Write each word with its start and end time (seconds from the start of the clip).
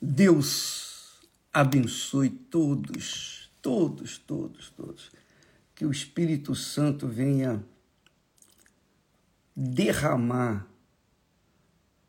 Deus 0.00 1.28
abençoe 1.52 2.30
todos, 2.30 3.50
todos, 3.62 4.18
todos, 4.18 4.70
todos. 4.70 5.10
Que 5.74 5.84
o 5.84 5.90
Espírito 5.90 6.54
Santo 6.54 7.06
venha 7.06 7.64
derramar 9.54 10.66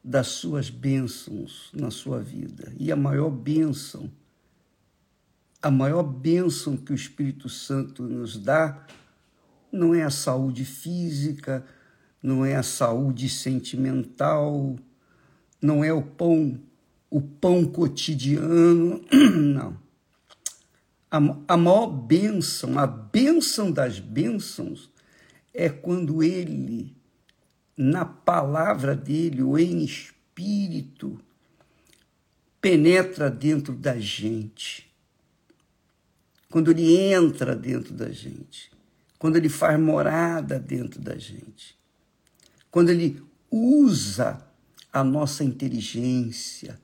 das 0.04 0.28
suas 0.28 0.70
bênçãos 0.70 1.70
na 1.74 1.92
sua 1.92 2.20
vida. 2.20 2.74
E 2.78 2.92
a 2.92 2.96
maior 2.96 3.30
bênção, 3.30 4.12
a 5.62 5.70
maior 5.70 6.04
bênção 6.04 6.78
que 6.78 6.92
o 6.92 6.96
Espírito 6.96 7.50
Santo 7.50 8.04
nos 8.04 8.38
dá 8.38 8.86
não 9.72 9.94
é 9.94 10.04
a 10.04 10.10
saúde 10.10 10.66
física, 10.66 11.66
não 12.22 12.46
é 12.46 12.56
a 12.56 12.64
saúde 12.64 13.30
sentimental, 13.30 14.76
não 15.62 15.84
é 15.84 15.92
o 15.92 16.02
pão, 16.02 16.60
o 17.10 17.22
pão 17.22 17.66
cotidiano, 17.66 19.04
não. 19.12 19.78
A, 21.12 21.18
a 21.48 21.58
maior 21.58 21.88
bênção, 21.88 22.78
a 22.78 22.86
bênção 22.86 23.72
das 23.72 24.00
bênçãos, 24.00 24.90
é 25.54 25.68
quando 25.68 26.24
ele, 26.24 26.96
na 27.76 28.06
palavra 28.06 28.96
dele, 28.96 29.42
ou 29.42 29.58
em 29.58 29.84
espírito, 29.84 31.20
penetra 32.62 33.30
dentro 33.30 33.74
da 33.74 34.00
gente. 34.00 34.90
Quando 36.50 36.72
ele 36.72 36.96
entra 36.96 37.56
dentro 37.56 37.94
da 37.94 38.10
gente. 38.10 38.72
Quando 39.18 39.36
ele 39.36 39.50
faz 39.50 39.80
morada 39.80 40.60
dentro 40.60 41.02
da 41.02 41.18
gente. 41.18 41.78
Quando 42.72 42.90
ele 42.90 43.22
usa 43.52 44.49
a 44.92 45.04
nossa 45.04 45.44
inteligência, 45.44 46.80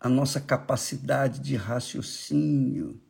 a 0.00 0.08
nossa 0.08 0.40
capacidade 0.40 1.40
de 1.40 1.56
raciocínio 1.56 3.00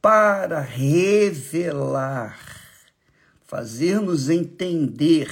para 0.00 0.60
revelar, 0.60 2.38
fazer-nos 3.44 4.30
entender 4.30 5.28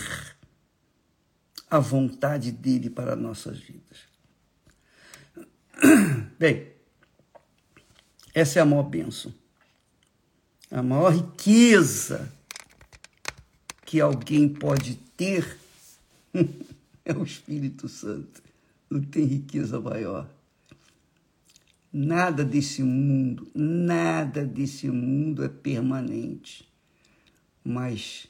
a 1.70 1.78
vontade 1.78 2.50
dele 2.50 2.90
para 2.90 3.14
nossas 3.16 3.58
vidas. 3.58 3.98
Bem, 6.38 6.72
essa 8.34 8.58
é 8.58 8.62
a 8.62 8.66
maior 8.66 8.84
bênção, 8.84 9.32
a 10.70 10.82
maior 10.82 11.12
riqueza 11.14 12.32
que 13.84 14.00
alguém 14.00 14.48
pode 14.48 14.96
ter 15.16 15.58
é 17.08 17.12
o 17.14 17.24
Espírito 17.24 17.88
Santo. 17.88 18.42
Não 18.90 19.00
tem 19.00 19.24
riqueza 19.24 19.80
maior. 19.80 20.28
Nada 21.90 22.44
desse 22.44 22.82
mundo, 22.82 23.50
nada 23.54 24.44
desse 24.44 24.90
mundo 24.90 25.42
é 25.42 25.48
permanente. 25.48 26.68
Mas 27.64 28.28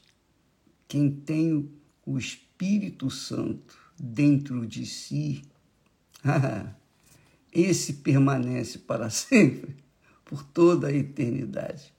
quem 0.87 1.11
tem 1.11 1.69
o 2.07 2.17
Espírito 2.17 3.11
Santo 3.11 3.77
dentro 3.99 4.65
de 4.65 4.87
si, 4.87 5.43
esse 7.53 7.95
permanece 7.95 8.79
para 8.79 9.11
sempre, 9.11 9.77
por 10.25 10.45
toda 10.45 10.87
a 10.87 10.93
eternidade. 10.93 11.93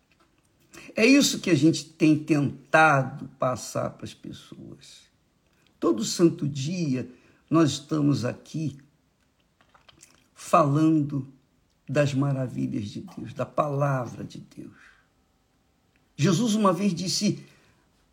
É 0.95 1.05
isso 1.05 1.39
que 1.39 1.49
a 1.49 1.55
gente 1.55 1.83
tem 1.83 2.17
tentado 2.17 3.27
passar 3.38 3.89
para 3.89 4.05
as 4.05 4.14
pessoas. 4.14 5.08
Todo 5.80 6.03
santo 6.03 6.47
dia 6.47 7.09
nós 7.49 7.72
estamos 7.72 8.25
aqui 8.25 8.77
falando 10.36 11.31
das 11.88 12.13
maravilhas 12.13 12.89
de 12.89 13.02
Deus, 13.02 13.33
da 13.33 13.45
palavra 13.45 14.23
de 14.23 14.39
Deus. 14.39 14.77
Jesus 16.17 16.53
uma 16.53 16.73
vez 16.73 16.93
disse: 16.93 17.43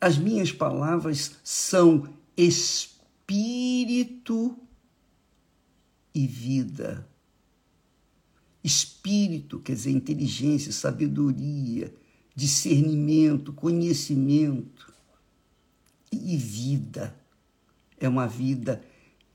As 0.01 0.17
minhas 0.17 0.53
palavras 0.53 1.37
são 1.43 2.09
espírito 2.37 2.87
e 6.15 6.27
vida. 6.27 7.07
Espírito 8.63 9.59
quer 9.61 9.75
dizer 9.75 9.91
inteligência, 9.91 10.73
sabedoria, 10.73 11.93
discernimento, 12.35 13.53
conhecimento 13.53 14.93
e 16.11 16.37
vida 16.37 17.26
é 17.99 18.09
uma 18.09 18.27
vida 18.27 18.83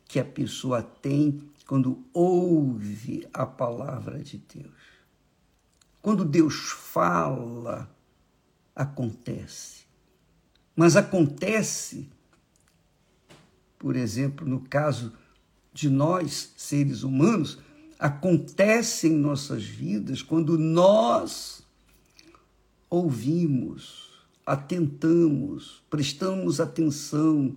que 0.07 0.19
a 0.19 0.25
pessoa 0.25 0.81
tem 0.81 1.41
quando 1.65 2.03
ouve 2.13 3.27
a 3.33 3.45
palavra 3.45 4.19
de 4.19 4.37
Deus. 4.37 4.73
Quando 6.01 6.25
Deus 6.25 6.71
fala, 6.71 7.89
acontece. 8.75 9.85
Mas 10.75 10.95
acontece, 10.95 12.09
por 13.79 13.95
exemplo, 13.95 14.45
no 14.47 14.61
caso 14.61 15.13
de 15.73 15.89
nós, 15.89 16.53
seres 16.57 17.03
humanos, 17.03 17.59
acontece 17.97 19.07
em 19.07 19.15
nossas 19.15 19.63
vidas 19.63 20.21
quando 20.21 20.57
nós 20.57 21.63
ouvimos, 22.89 24.09
atentamos, 24.45 25.83
prestamos 25.89 26.59
atenção 26.59 27.55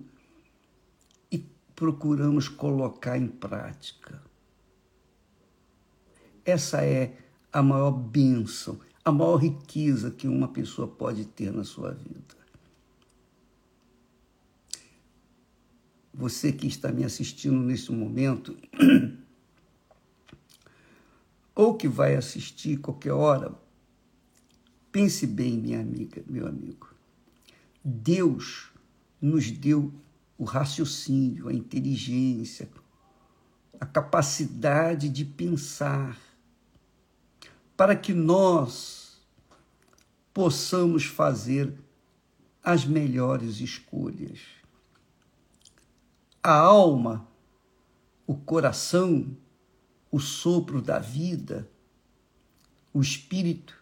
procuramos 1.75 2.47
colocar 2.47 3.17
em 3.17 3.27
prática. 3.27 4.21
Essa 6.45 6.83
é 6.85 7.17
a 7.51 7.61
maior 7.61 7.91
bênção, 7.91 8.79
a 9.03 9.11
maior 9.11 9.37
riqueza 9.37 10.11
que 10.11 10.27
uma 10.27 10.47
pessoa 10.47 10.87
pode 10.87 11.25
ter 11.25 11.51
na 11.51 11.63
sua 11.63 11.91
vida. 11.91 12.35
Você 16.13 16.51
que 16.53 16.67
está 16.67 16.91
me 16.91 17.03
assistindo 17.03 17.59
nesse 17.59 17.91
momento, 17.91 18.55
ou 21.53 21.75
que 21.75 21.87
vai 21.87 22.15
assistir 22.15 22.77
qualquer 22.77 23.11
hora, 23.11 23.53
pense 24.91 25.27
bem, 25.27 25.57
minha 25.57 25.81
amiga, 25.81 26.23
meu 26.27 26.47
amigo. 26.47 26.93
Deus 27.83 28.71
nos 29.21 29.51
deu 29.51 29.91
o 30.37 30.43
raciocínio, 30.43 31.47
a 31.47 31.53
inteligência, 31.53 32.69
a 33.79 33.85
capacidade 33.85 35.09
de 35.09 35.23
pensar, 35.23 36.19
para 37.75 37.95
que 37.95 38.13
nós 38.13 39.21
possamos 40.33 41.05
fazer 41.05 41.73
as 42.63 42.85
melhores 42.85 43.59
escolhas. 43.59 44.39
A 46.41 46.53
alma, 46.53 47.27
o 48.27 48.35
coração, 48.35 49.35
o 50.11 50.19
sopro 50.19 50.81
da 50.81 50.99
vida, 50.99 51.69
o 52.93 53.01
espírito 53.01 53.77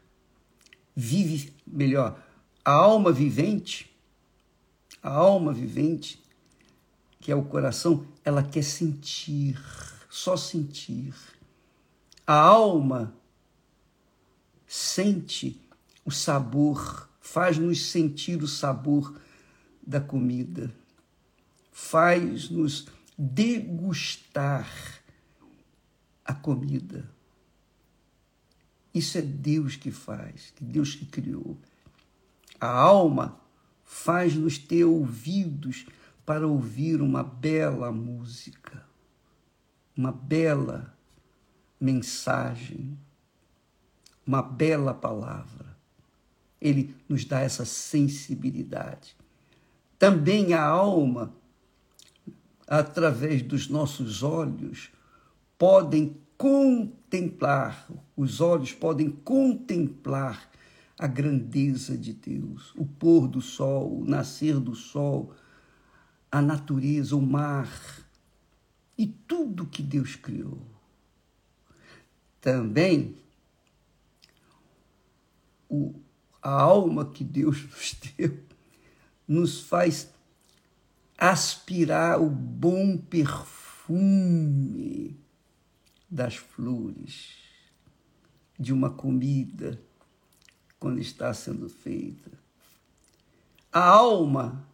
vive 0.96 1.54
melhor, 1.66 2.22
a 2.64 2.72
alma 2.72 3.12
vivente, 3.12 3.96
a 5.02 5.12
alma 5.12 5.54
vivente 5.54 6.23
que 7.24 7.32
é 7.32 7.36
o 7.36 7.46
coração, 7.46 8.06
ela 8.26 8.44
quer 8.44 8.66
sentir, 8.66 9.58
só 10.10 10.36
sentir. 10.36 11.14
A 12.28 12.36
alma 12.36 13.16
sente 14.68 15.58
o 16.04 16.12
sabor, 16.12 17.10
faz-nos 17.22 17.86
sentir 17.86 18.44
o 18.44 18.48
sabor 18.48 19.18
da 19.82 20.02
comida, 20.02 20.70
faz-nos 21.72 22.88
degustar 23.18 24.70
a 26.26 26.34
comida. 26.34 27.10
Isso 28.94 29.18
é 29.18 29.22
Deus 29.22 29.78
que 29.78 29.92
faz, 29.92 30.54
Deus 30.60 30.94
que 30.94 31.06
criou. 31.06 31.58
A 32.60 32.68
alma 32.68 33.40
faz-nos 33.86 34.58
ter 34.58 34.84
ouvidos 34.84 35.86
para 36.26 36.48
ouvir 36.48 37.02
uma 37.02 37.24
bela 37.24 37.92
música, 37.92 38.86
uma 39.96 40.12
bela 40.12 40.98
mensagem, 41.80 42.98
uma 44.26 44.42
bela 44.42 44.94
palavra. 44.94 45.78
Ele 46.62 46.96
nos 47.10 47.26
dá 47.26 47.42
essa 47.42 47.66
sensibilidade. 47.66 49.18
Também 50.00 50.54
a 50.54 50.64
alma, 50.64 51.34
através 52.66 53.42
dos 53.42 53.68
nossos 53.68 54.24
olhos, 54.24 54.92
podem 55.58 56.18
contemplar, 56.38 57.88
os 58.16 58.40
olhos 58.40 58.72
podem 58.74 59.10
contemplar 59.10 60.50
a 60.98 61.08
grandeza 61.08 61.98
de 61.98 62.14
Deus, 62.14 62.74
o 62.76 62.86
pôr 62.86 63.28
do 63.28 63.42
sol, 63.42 64.00
o 64.00 64.06
nascer 64.06 64.60
do 64.60 64.76
sol, 64.76 65.34
a 66.34 66.42
natureza, 66.42 67.16
o 67.16 67.22
mar, 67.22 67.70
e 68.98 69.06
tudo 69.06 69.68
que 69.68 69.84
Deus 69.84 70.16
criou. 70.16 70.66
Também 72.42 73.16
o, 75.70 75.94
a 76.42 76.50
alma 76.50 77.06
que 77.06 77.24
Deus 77.24 77.62
nos 77.70 77.94
deu 78.18 78.44
nos 79.28 79.62
faz 79.62 80.10
aspirar 81.16 82.20
o 82.20 82.32
bom 82.32 82.98
perfume 82.98 83.96
das 86.10 86.38
flores, 86.38 87.36
de 88.58 88.74
uma 88.74 88.90
comida 88.90 89.80
quando 90.80 91.00
está 91.00 91.32
sendo 91.32 91.70
feita. 91.70 92.32
A 93.72 93.86
alma 93.88 94.73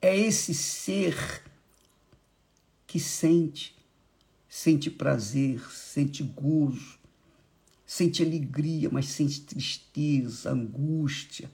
é 0.00 0.16
esse 0.16 0.54
ser 0.54 1.42
que 2.86 2.98
sente, 2.98 3.76
sente 4.48 4.90
prazer, 4.90 5.60
sente 5.70 6.22
gozo, 6.22 6.98
sente 7.84 8.22
alegria, 8.22 8.88
mas 8.90 9.06
sente 9.06 9.40
tristeza, 9.40 10.50
angústia, 10.52 11.50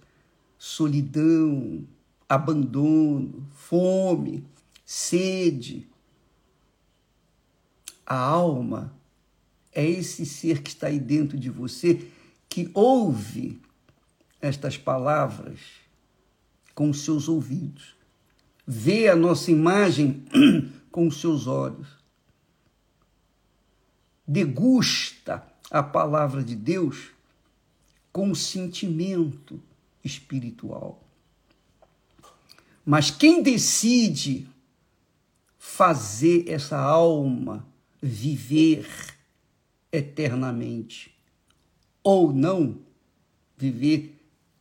solidão, 0.59 1.87
abandono, 2.29 3.49
fome, 3.53 4.45
sede. 4.85 5.89
A 8.07 8.17
alma 8.17 8.95
é 9.73 9.89
esse 9.89 10.27
ser 10.27 10.63
que 10.63 10.71
está 10.71 10.89
aí 10.89 11.01
dentro 11.01 11.39
de 11.39 11.51
você 11.51 12.11
que 12.49 12.71
ouve 12.75 13.61
estas 14.41 14.77
palavras 14.77 15.59
com 16.75 16.91
os 16.91 17.01
seus 17.01 17.29
ouvidos, 17.29 17.97
vê 18.67 19.09
a 19.09 19.17
nossa 19.17 19.51
imagem 19.51 20.25
com 20.91 21.07
os 21.07 21.21
seus 21.21 21.47
olhos, 21.47 21.89
degusta 24.27 25.47
a 25.71 25.83
palavra 25.83 26.43
de 26.43 26.57
Deus 26.57 27.11
com 28.13 28.31
o 28.31 28.37
sentimento 28.37 29.61
espiritual. 30.05 31.03
Mas 32.87 33.11
quem 33.11 33.43
decide 33.43 34.47
fazer 35.59 36.49
essa 36.49 36.79
alma 36.79 37.67
viver 38.01 38.87
eternamente 39.91 41.15
ou 42.03 42.33
não, 42.33 42.79
viver 43.57 44.15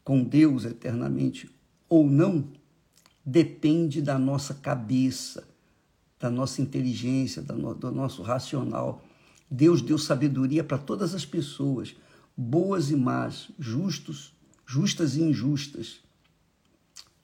com 0.04 0.24
Deus 0.24 0.64
eternamente 0.64 1.50
ou 1.90 2.10
não, 2.10 2.48
depende 3.26 4.02
da 4.02 4.20
nossa 4.20 4.54
cabeça, 4.54 5.48
da 6.20 6.30
nossa 6.30 6.62
inteligência, 6.62 7.42
do 7.42 7.92
nosso 7.92 8.22
racional. 8.22 9.04
Deus 9.50 9.82
deu 9.82 9.98
sabedoria 9.98 10.64
para 10.64 10.78
todas 10.78 11.14
as 11.14 11.26
pessoas, 11.26 11.96
boas 12.36 12.90
e 12.90 12.96
más, 12.96 13.50
justos, 13.58 14.34
justas 14.66 15.16
e 15.16 15.22
injustas. 15.22 16.02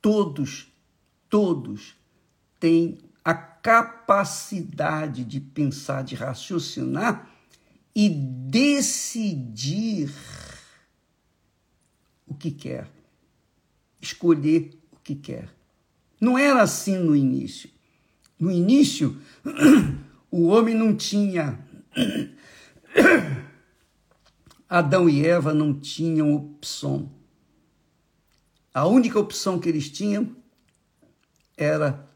Todos, 0.01 0.71
todos 1.29 1.95
têm 2.59 2.97
a 3.23 3.33
capacidade 3.33 5.25
de 5.25 5.39
pensar, 5.39 6.03
de 6.03 6.15
raciocinar 6.15 7.29
e 7.93 8.09
decidir 8.09 10.13
o 12.25 12.33
que 12.33 12.51
quer, 12.51 12.89
escolher 13.99 14.71
o 14.91 14.97
que 15.03 15.15
quer. 15.15 15.58
Não 16.19 16.37
era 16.37 16.61
assim 16.61 16.97
no 16.97 17.15
início. 17.15 17.69
No 18.39 18.51
início, 18.51 19.19
o 20.29 20.47
homem 20.47 20.75
não 20.75 20.95
tinha. 20.95 21.59
Adão 24.67 25.09
e 25.09 25.25
Eva 25.25 25.53
não 25.53 25.73
tinham 25.73 26.33
opção. 26.35 27.11
A 28.73 28.85
única 28.85 29.17
opção 29.19 29.59
que 29.59 29.67
eles 29.67 29.89
tinham 29.89 30.35
era 31.57 32.07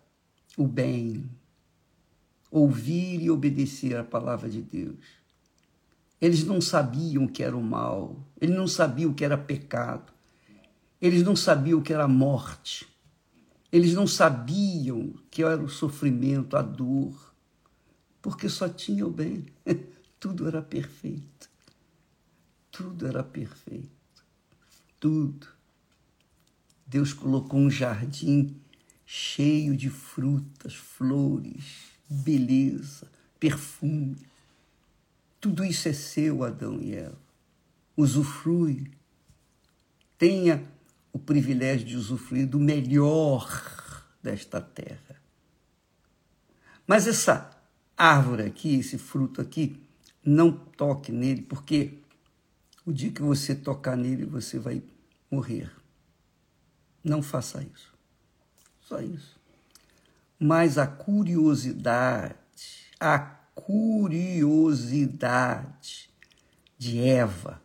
o 0.56 0.68
bem, 0.68 1.30
ouvir 2.52 3.22
e 3.22 3.32
obedecer 3.32 3.98
a 3.98 4.04
palavra 4.04 4.48
de 4.50 4.62
Deus. 4.62 5.24
Eles 6.22 6.46
não 6.46 6.62
sabiam 6.62 7.26
o 7.26 7.30
que 7.30 7.44
era 7.44 7.58
o 7.58 7.62
mal, 7.62 8.24
eles 8.40 8.56
não 8.56 8.68
sabiam 8.68 9.12
o 9.12 9.14
que 9.14 9.26
era 9.26 9.38
pecado, 9.38 10.14
eles 11.02 11.24
não 11.24 11.36
sabiam 11.36 11.80
o 11.80 11.82
que 11.82 11.92
era 11.92 12.08
morte, 12.08 12.88
eles 13.74 13.96
não 13.96 14.06
sabiam 14.06 15.16
que 15.32 15.42
era 15.42 15.60
o 15.60 15.68
sofrimento, 15.68 16.56
a 16.56 16.62
dor, 16.62 17.34
porque 18.22 18.48
só 18.48 18.70
tinham 18.70 19.08
o 19.08 19.12
bem. 19.12 19.48
Tudo 20.20 20.48
era 20.48 20.62
perfeito. 20.62 21.50
Tudo 22.72 23.08
era 23.08 23.24
perfeito. 23.24 23.90
Tudo. 25.00 25.48
Deus 26.86 27.14
colocou 27.14 27.60
um 27.60 27.70
jardim 27.72 28.56
cheio 29.08 29.76
de 29.76 29.90
frutas, 29.90 30.76
flores, 30.76 31.90
beleza, 32.08 33.12
perfume. 33.40 34.18
Tudo 35.42 35.66
isso 35.66 35.90
é 35.90 35.94
seu, 35.94 36.44
Adão 36.44 36.80
e 36.80 36.94
Eva. 36.94 37.18
Usufrui. 37.98 38.92
Tenha 40.16 40.64
o 41.14 41.20
privilégio 41.20 41.88
de 41.88 41.96
usufruir 41.96 42.46
do 42.48 42.60
melhor 42.60 43.48
desta 44.22 44.60
terra. 44.60 45.22
Mas 46.88 47.08
essa 47.08 47.56
árvore 47.96 48.44
aqui, 48.44 48.80
esse 48.80 48.98
fruto 48.98 49.40
aqui, 49.40 49.80
não 50.26 50.52
toque 50.52 51.12
nele, 51.12 51.44
porque 51.44 52.00
o 52.86 52.92
dia 52.92 53.12
que 53.12 53.22
você 53.22 53.54
tocar 53.56 53.96
nele, 53.96 54.26
você 54.26 54.60
vai 54.60 54.84
morrer. 55.30 55.72
Não 57.04 57.22
faça 57.22 57.62
isso. 57.62 57.94
Só 58.82 59.00
isso. 59.00 59.40
Mas 60.40 60.80
a 60.80 60.88
curiosidade, 60.88 62.36
a 63.00 63.20
curiosidade 63.54 64.74
de 66.78 67.00
Eva 67.00 67.62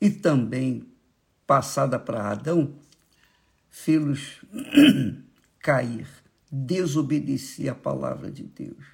e 0.00 0.10
também 0.10 0.89
passada 1.50 1.98
para 1.98 2.30
Adão, 2.30 2.76
fê-los 3.68 4.40
cair, 5.58 6.06
desobedecer 6.48 7.68
a 7.68 7.74
palavra 7.74 8.30
de 8.30 8.44
Deus. 8.44 8.84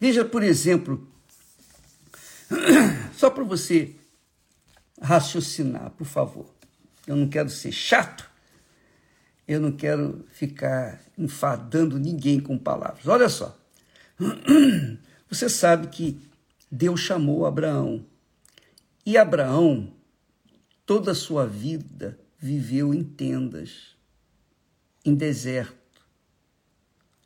Veja, 0.00 0.24
por 0.24 0.42
exemplo, 0.42 1.06
só 3.12 3.28
para 3.28 3.44
você 3.44 3.96
raciocinar, 4.98 5.90
por 5.90 6.06
favor. 6.06 6.46
Eu 7.06 7.16
não 7.16 7.28
quero 7.28 7.50
ser 7.50 7.70
chato, 7.70 8.26
eu 9.46 9.60
não 9.60 9.72
quero 9.72 10.24
ficar 10.30 11.02
enfadando 11.18 11.98
ninguém 11.98 12.40
com 12.40 12.56
palavras. 12.56 13.06
Olha 13.06 13.28
só. 13.28 13.54
Você 15.28 15.50
sabe 15.50 15.88
que 15.88 16.18
Deus 16.72 17.00
chamou 17.00 17.44
Abraão. 17.44 18.06
E 19.04 19.18
Abraão, 19.18 19.95
toda 20.86 21.10
a 21.10 21.14
sua 21.14 21.44
vida, 21.46 22.18
viveu 22.38 22.94
em 22.94 23.02
tendas, 23.02 23.96
em 25.04 25.14
deserto. 25.14 25.76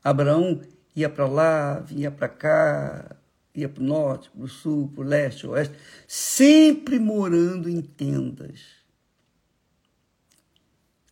Abraão 0.02 0.62
ia 0.96 1.10
para 1.10 1.28
lá, 1.28 1.78
vinha 1.78 2.10
para 2.10 2.28
cá, 2.28 3.16
ia 3.54 3.68
para 3.68 3.82
o 3.82 3.86
norte, 3.86 4.30
para 4.30 4.42
o 4.42 4.48
sul, 4.48 4.88
para 4.88 5.04
o 5.04 5.06
leste, 5.06 5.46
oeste, 5.46 5.74
sempre 6.08 6.98
morando 6.98 7.68
em 7.68 7.82
tendas. 7.82 8.80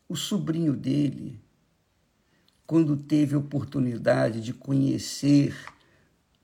O 0.08 0.16
sobrinho 0.16 0.74
dele, 0.74 1.38
quando 2.66 2.96
teve 2.96 3.34
a 3.34 3.38
oportunidade 3.38 4.40
de 4.40 4.54
conhecer 4.54 5.54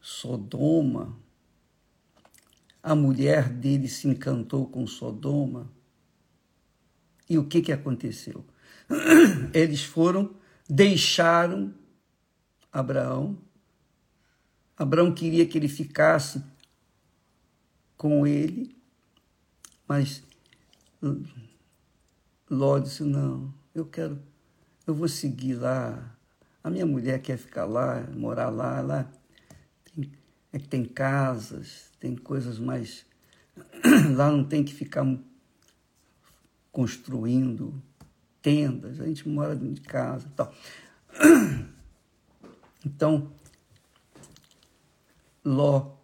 Sodoma, 0.03 1.17
a 2.83 2.95
mulher 2.95 3.49
dele 3.49 3.89
se 3.89 4.07
encantou 4.07 4.67
com 4.67 4.87
Sodoma. 4.87 5.73
E 7.29 7.39
o 7.39 7.45
que, 7.45 7.63
que 7.63 7.73
aconteceu? 7.73 8.45
Eles 9.53 9.83
foram, 9.83 10.35
deixaram 10.69 11.75
Abraão. 12.73 13.39
Abraão 14.77 15.15
queria 15.15 15.47
que 15.47 15.57
ele 15.57 15.69
ficasse 15.69 16.43
com 17.97 18.27
ele, 18.27 18.77
mas 19.87 20.23
Ló 22.51 22.81
disse: 22.81 23.05
Não, 23.05 23.55
eu 23.73 23.87
quero, 23.87 24.21
eu 24.85 24.93
vou 24.93 25.07
seguir 25.07 25.55
lá 25.55 26.15
a 26.65 26.71
minha 26.71 26.87
mulher 26.87 27.21
quer 27.21 27.37
ficar 27.37 27.67
lá, 27.67 28.09
morar 28.17 28.49
lá, 28.49 28.81
lá 28.81 29.07
tem, 29.85 30.11
é 30.51 30.59
que 30.59 30.67
tem 30.67 30.83
casas, 30.83 31.91
tem 32.01 32.17
coisas 32.17 32.59
mais. 32.59 33.05
Lá 34.17 34.31
não 34.31 34.43
tem 34.43 34.65
que 34.65 34.73
ficar 34.73 35.05
construindo 36.75 37.81
tendas, 38.43 39.01
a 39.01 39.07
gente 39.07 39.29
mora 39.29 39.55
dentro 39.55 39.75
de 39.75 39.81
casa 39.81 40.27
e 40.27 40.31
tal. 40.31 40.55
Então, 42.87 43.33
Ló 45.43 45.97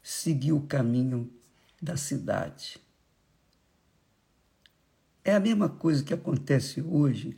seguiu 0.00 0.58
o 0.58 0.66
caminho 0.68 1.28
da 1.82 1.96
cidade. 1.96 2.78
É 5.24 5.34
a 5.34 5.40
mesma 5.40 5.68
coisa 5.68 6.04
que 6.04 6.14
acontece 6.14 6.80
hoje 6.80 7.36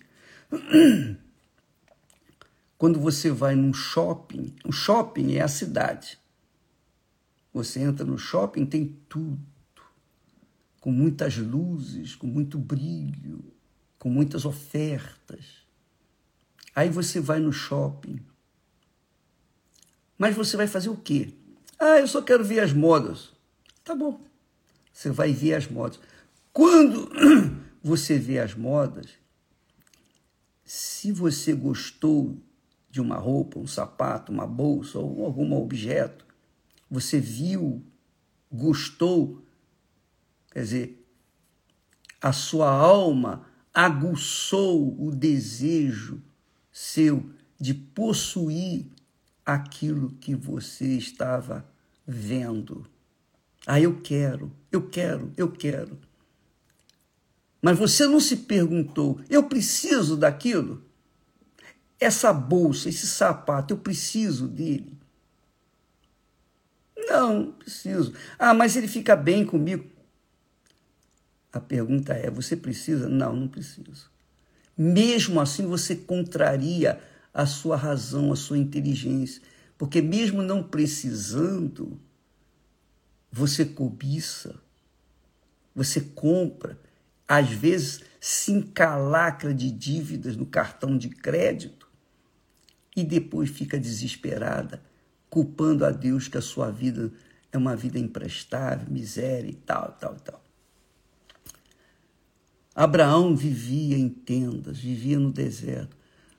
quando 2.77 3.01
você 3.01 3.31
vai 3.31 3.55
num 3.55 3.73
shopping. 3.73 4.55
O 4.63 4.73
shopping 4.73 5.37
é 5.37 5.41
a 5.41 5.49
cidade. 5.49 6.19
Você 7.55 7.81
entra 7.81 8.05
no 8.05 8.19
shopping, 8.19 8.67
tem 8.67 8.95
tudo, 9.09 9.41
com 10.81 10.91
muitas 10.91 11.37
luzes, 11.37 12.15
com 12.15 12.27
muito 12.27 12.59
brilho, 12.59 13.45
com 13.99 14.09
muitas 14.09 14.45
ofertas. 14.45 15.61
Aí 16.75 16.89
você 16.89 17.21
vai 17.21 17.39
no 17.39 17.53
shopping. 17.53 18.19
Mas 20.17 20.35
você 20.35 20.57
vai 20.57 20.67
fazer 20.67 20.89
o 20.89 20.97
quê? 20.97 21.33
Ah, 21.79 21.99
eu 21.99 22.09
só 22.09 22.23
quero 22.23 22.45
ver 22.45 22.61
as 22.61 22.73
modas. 22.73 23.31
Tá 23.85 23.95
bom. 23.95 24.21
Você 24.93 25.11
vai 25.11 25.33
ver 25.33 25.55
as 25.55 25.67
modas. 25.67 26.01
Quando 26.53 27.11
você 27.83 28.19
vê 28.19 28.39
as 28.39 28.55
modas, 28.55 29.11
se 30.65 31.13
você 31.13 31.53
gostou 31.53 32.39
de 32.91 33.01
uma 33.01 33.17
roupa, 33.17 33.59
um 33.59 33.67
sapato, 33.67 34.33
uma 34.33 34.47
bolsa 34.47 34.99
ou 34.99 35.25
algum 35.25 35.53
objeto, 35.55 36.25
você 36.91 37.21
viu, 37.21 37.83
gostou, 38.51 39.43
quer 40.51 40.61
dizer, 40.63 41.07
a 42.21 42.33
sua 42.33 42.71
alma 42.71 43.47
aguçou 43.73 45.01
o 45.01 45.11
desejo 45.15 46.23
seu 46.71 47.31
de 47.59 47.75
possuir 47.75 48.87
aquilo 49.45 50.11
que 50.21 50.35
você 50.35 50.97
estava 50.97 51.65
vendo. 52.07 52.87
Ah, 53.67 53.81
eu 53.81 54.01
quero, 54.01 54.53
eu 54.73 54.89
quero, 54.89 55.33
eu 55.37 55.51
quero. 55.51 55.99
Mas 57.63 57.79
você 57.79 58.07
não 58.07 58.21
se 58.21 58.37
perguntou, 58.37 59.21
eu 59.29 59.45
preciso 59.45 60.17
daquilo? 60.17 60.83
Essa 61.99 62.33
bolsa, 62.33 62.89
esse 62.89 63.07
sapato, 63.07 63.75
eu 63.75 63.79
preciso 63.79 64.49
dele? 64.49 64.99
Não, 66.97 67.53
preciso. 67.53 68.15
Ah, 68.39 68.55
mas 68.55 68.77
ele 68.77 68.89
fica 68.89 69.15
bem 69.15 69.45
comigo. 69.45 69.85
A 71.53 71.61
pergunta 71.61 72.13
é: 72.13 72.31
você 72.31 72.57
precisa? 72.57 73.09
Não, 73.09 73.35
não 73.35 73.49
preciso. 73.49 74.11
Mesmo 74.77 75.41
assim, 75.41 75.67
você 75.67 75.95
contraria 75.97 77.01
a 77.33 77.47
sua 77.47 77.77
razão, 77.77 78.33
a 78.33 78.37
sua 78.37 78.59
inteligência, 78.59 79.43
porque 79.77 80.01
mesmo 80.01 80.43
não 80.43 80.63
precisando, 80.63 82.01
você 83.31 83.65
cobiça, 83.65 84.55
você 85.75 86.01
compra, 86.01 86.79
às 87.29 87.51
vezes 87.51 88.01
se 88.21 88.53
encalacra 88.53 89.55
de 89.55 89.71
dívidas 89.71 90.37
no 90.37 90.47
cartão 90.47 90.99
de 90.99 91.09
crédito 91.09 91.89
e 92.97 93.05
depois 93.05 93.51
fica 93.51 93.79
desesperada 93.79 94.83
culpando 95.31 95.87
a 95.87 95.91
Deus 95.91 96.27
que 96.27 96.37
a 96.37 96.43
sua 96.43 96.71
vida 96.71 97.13
é 97.53 97.57
uma 97.57 97.77
vida 97.77 97.99
imprestável, 97.99 98.91
miséria 98.91 99.49
e 99.49 99.55
tal, 99.55 99.93
tal, 99.93 100.17
tal. 100.17 100.50
Abraão 102.83 103.37
vivia 103.37 103.99
em 103.99 104.09
tendas, 104.09 104.79
vivia 104.79 105.19
no 105.19 105.31
deserto. 105.31 105.95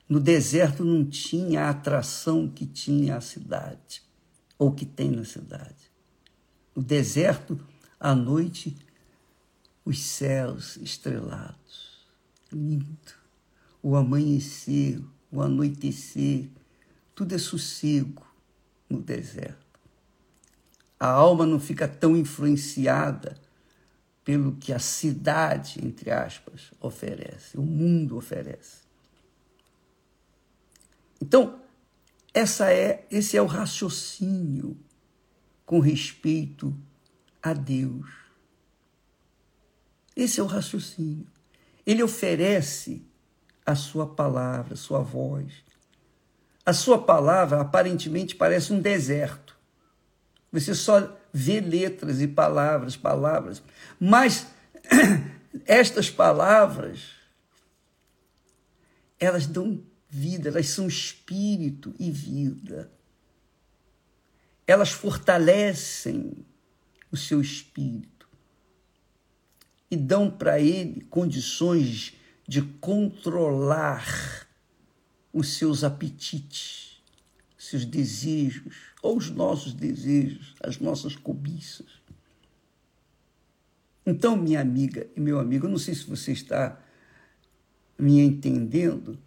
No 0.08 0.18
deserto 0.18 0.84
não 0.84 1.04
tinha 1.04 1.66
a 1.66 1.70
atração 1.70 2.48
que 2.48 2.66
tinha 2.66 3.16
a 3.16 3.20
cidade, 3.20 4.02
ou 4.58 4.72
que 4.72 4.84
tem 4.84 5.08
na 5.08 5.24
cidade. 5.24 5.88
No 6.74 6.82
deserto, 6.82 7.64
à 8.00 8.12
noite, 8.12 8.76
os 9.84 10.02
céus 10.02 10.76
estrelados. 10.78 12.04
Lindo. 12.52 13.14
O 13.80 13.94
amanhecer, 13.94 15.00
o 15.30 15.40
anoitecer, 15.40 16.48
tudo 17.14 17.36
é 17.36 17.38
sossego 17.38 18.26
no 18.90 19.00
deserto. 19.00 19.78
A 20.98 21.06
alma 21.06 21.46
não 21.46 21.60
fica 21.60 21.86
tão 21.86 22.16
influenciada 22.16 23.40
pelo 24.24 24.56
que 24.56 24.72
a 24.72 24.78
cidade, 24.78 25.84
entre 25.84 26.10
aspas, 26.10 26.70
oferece, 26.80 27.58
o 27.58 27.62
mundo 27.62 28.16
oferece. 28.16 28.82
Então, 31.20 31.60
essa 32.32 32.72
é, 32.72 33.06
esse 33.10 33.36
é 33.36 33.42
o 33.42 33.46
raciocínio 33.46 34.76
com 35.64 35.80
respeito 35.80 36.76
a 37.42 37.52
Deus. 37.52 38.08
Esse 40.14 40.40
é 40.40 40.42
o 40.42 40.46
raciocínio. 40.46 41.26
Ele 41.86 42.02
oferece 42.02 43.04
a 43.64 43.74
sua 43.74 44.06
palavra, 44.06 44.74
a 44.74 44.76
sua 44.76 45.00
voz, 45.00 45.52
a 46.64 46.72
sua 46.72 47.02
palavra 47.02 47.60
aparentemente 47.60 48.36
parece 48.36 48.72
um 48.72 48.80
deserto. 48.80 49.56
Você 50.52 50.74
só 50.74 51.16
vê 51.32 51.60
letras 51.60 52.20
e 52.20 52.28
palavras, 52.28 52.96
palavras. 52.96 53.62
Mas 53.98 54.46
estas 55.66 56.10
palavras, 56.10 57.10
elas 59.18 59.46
dão 59.46 59.82
vida, 60.08 60.48
elas 60.48 60.68
são 60.68 60.86
espírito 60.86 61.94
e 61.98 62.10
vida. 62.10 62.92
Elas 64.66 64.90
fortalecem 64.90 66.44
o 67.10 67.16
seu 67.16 67.40
espírito 67.40 68.28
e 69.90 69.96
dão 69.96 70.30
para 70.30 70.58
ele 70.58 71.02
condições 71.10 72.14
de 72.48 72.62
controlar 72.62 74.48
os 75.32 75.56
seus 75.56 75.84
apetites, 75.84 76.91
seus 77.68 77.84
desejos, 77.84 78.92
ou 79.02 79.16
os 79.16 79.30
nossos 79.30 79.72
desejos, 79.72 80.54
as 80.60 80.78
nossas 80.78 81.16
cobiças. 81.16 81.86
Então, 84.04 84.36
minha 84.36 84.60
amiga 84.60 85.06
e 85.16 85.20
meu 85.20 85.38
amigo, 85.38 85.66
eu 85.66 85.70
não 85.70 85.78
sei 85.78 85.94
se 85.94 86.04
você 86.04 86.32
está 86.32 86.80
me 87.98 88.20
entendendo, 88.20 89.18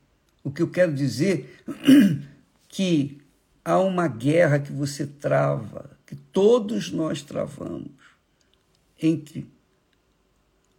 o 0.43 0.51
que 0.51 0.61
eu 0.61 0.69
quero 0.69 0.93
dizer 0.93 1.63
que 2.67 3.21
há 3.63 3.79
uma 3.79 4.07
guerra 4.07 4.59
que 4.59 4.71
você 4.71 5.07
trava, 5.07 5.97
que 6.05 6.15
todos 6.15 6.91
nós 6.91 7.21
travamos 7.21 7.91
entre 9.01 9.49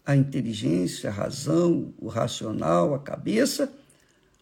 a 0.04 0.14
inteligência, 0.14 1.10
a 1.10 1.12
razão, 1.12 1.94
o 1.98 2.08
racional, 2.08 2.94
a 2.94 2.98
cabeça 2.98 3.72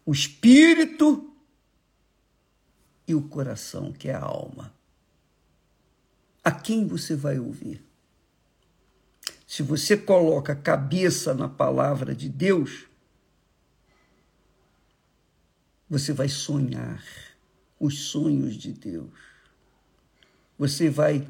o 0.07 0.13
espírito 0.13 1.34
e 3.07 3.15
o 3.15 3.23
coração, 3.23 3.93
que 3.93 4.09
é 4.09 4.15
a 4.15 4.23
alma. 4.23 4.73
A 6.43 6.51
quem 6.51 6.87
você 6.87 7.15
vai 7.15 7.39
ouvir? 7.39 7.85
Se 9.47 9.63
você 9.63 9.97
coloca 9.97 10.53
a 10.53 10.57
cabeça 10.57 11.33
na 11.35 11.49
palavra 11.49 12.15
de 12.15 12.29
Deus, 12.29 12.87
você 15.89 16.13
vai 16.13 16.29
sonhar 16.29 17.05
os 17.79 18.07
sonhos 18.07 18.57
de 18.57 18.73
Deus. 18.73 19.13
Você 20.59 20.89
vai 20.89 21.29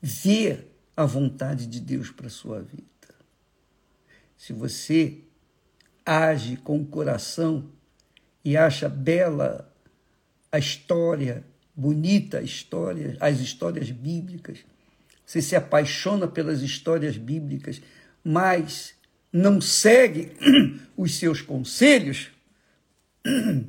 ver 0.00 0.72
a 0.96 1.04
vontade 1.04 1.66
de 1.66 1.80
Deus 1.80 2.10
para 2.10 2.26
a 2.26 2.30
sua 2.30 2.62
vida. 2.62 2.84
Se 4.36 4.52
você 4.52 5.20
age 6.04 6.56
com 6.56 6.80
o 6.80 6.86
coração, 6.86 7.70
e 8.46 8.56
acha 8.56 8.88
bela 8.88 9.68
a 10.56 10.58
história, 10.58 11.44
bonita 11.74 12.38
a 12.38 12.42
história, 12.42 13.16
as 13.20 13.40
histórias 13.40 13.90
bíblicas. 13.90 14.58
Você 15.24 15.42
se 15.42 15.54
apaixona 15.54 16.26
pelas 16.26 16.62
histórias 16.62 17.16
bíblicas, 17.18 17.82
mas 18.24 18.94
não 19.30 19.60
segue 19.60 20.32
os 20.96 21.14
seus 21.14 21.42
conselhos. 21.42 22.30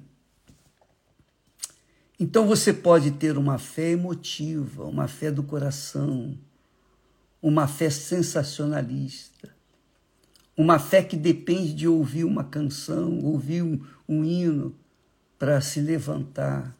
Então 2.19 2.47
você 2.47 2.73
pode 2.73 3.11
ter 3.11 3.37
uma 3.37 3.59
fé 3.59 3.91
emotiva, 3.91 4.85
uma 4.85 5.07
fé 5.07 5.29
do 5.29 5.43
coração, 5.43 6.35
uma 7.39 7.67
fé 7.67 7.91
sensacionalista, 7.91 9.55
uma 10.57 10.79
fé 10.79 11.03
que 11.03 11.15
depende 11.15 11.75
de 11.75 11.87
ouvir 11.87 12.23
uma 12.23 12.43
canção, 12.43 13.19
ouvir 13.19 13.61
um, 13.61 13.79
um 14.09 14.25
hino 14.25 14.75
para 15.37 15.61
se 15.61 15.79
levantar. 15.79 16.76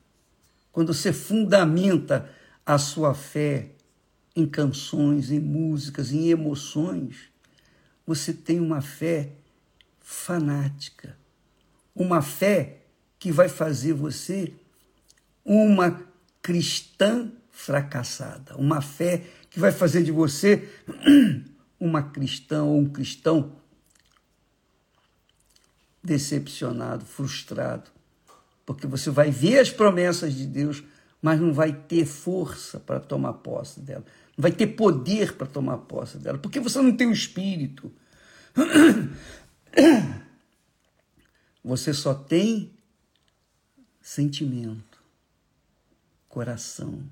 Quando 0.78 0.94
você 0.94 1.12
fundamenta 1.12 2.30
a 2.64 2.78
sua 2.78 3.16
fé 3.16 3.72
em 4.36 4.46
canções, 4.46 5.32
em 5.32 5.40
músicas, 5.40 6.12
em 6.12 6.30
emoções, 6.30 7.32
você 8.06 8.32
tem 8.32 8.60
uma 8.60 8.80
fé 8.80 9.32
fanática, 10.00 11.18
uma 11.96 12.22
fé 12.22 12.84
que 13.18 13.32
vai 13.32 13.50
fazer 13.50 13.94
você 13.94 14.54
uma 15.44 16.00
cristã 16.44 17.32
fracassada, 17.50 18.56
uma 18.56 18.80
fé 18.80 19.24
que 19.50 19.60
vai 19.60 19.72
fazer 19.72 20.04
de 20.04 20.12
você 20.12 20.70
uma 21.80 22.04
cristã 22.04 22.62
ou 22.62 22.78
um 22.78 22.88
cristão 22.88 23.56
decepcionado, 26.04 27.04
frustrado, 27.04 27.97
porque 28.68 28.86
você 28.86 29.10
vai 29.10 29.32
ver 29.32 29.60
as 29.60 29.72
promessas 29.72 30.34
de 30.34 30.46
Deus, 30.46 30.84
mas 31.22 31.40
não 31.40 31.54
vai 31.54 31.72
ter 31.72 32.06
força 32.06 32.78
para 32.78 33.00
tomar 33.00 33.36
posse 33.36 33.80
dela, 33.80 34.04
não 34.38 34.42
vai 34.42 34.52
ter 34.52 34.68
poder 34.68 35.38
para 35.38 35.48
tomar 35.48 35.78
posse 35.78 36.18
dela, 36.18 36.38
porque 36.38 36.60
você 36.60 36.82
não 36.82 36.96
tem 36.96 37.08
o 37.08 37.14
espírito. 37.14 37.90
Você 41.64 41.94
só 41.94 42.14
tem 42.14 42.74
sentimento, 44.02 45.02
coração. 46.28 47.04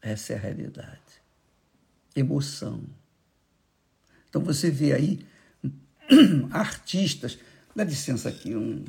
Essa 0.00 0.32
é 0.32 0.36
a 0.36 0.40
realidade. 0.40 1.20
Emoção. 2.16 2.82
Então 4.28 4.42
você 4.42 4.70
vê 4.70 4.94
aí 4.94 5.26
artistas. 6.50 7.38
Dá 7.74 7.84
licença 7.84 8.30
aqui, 8.30 8.54
um. 8.56 8.84